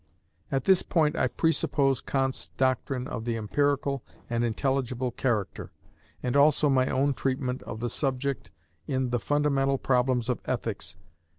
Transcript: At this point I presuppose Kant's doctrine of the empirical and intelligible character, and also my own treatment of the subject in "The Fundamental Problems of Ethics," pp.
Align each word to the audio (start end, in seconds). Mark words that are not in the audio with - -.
At 0.51 0.63
this 0.63 0.81
point 0.81 1.15
I 1.15 1.27
presuppose 1.27 2.01
Kant's 2.01 2.47
doctrine 2.57 3.07
of 3.07 3.23
the 3.23 3.37
empirical 3.37 4.03
and 4.31 4.43
intelligible 4.43 5.11
character, 5.11 5.71
and 6.23 6.35
also 6.35 6.71
my 6.71 6.87
own 6.87 7.13
treatment 7.13 7.61
of 7.69 7.81
the 7.81 7.87
subject 7.91 8.49
in 8.87 9.11
"The 9.11 9.19
Fundamental 9.19 9.77
Problems 9.77 10.27
of 10.27 10.41
Ethics," 10.45 10.95
pp. 10.99 11.03